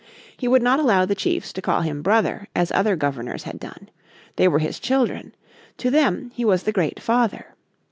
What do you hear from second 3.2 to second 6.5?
had done. They were his children; to them he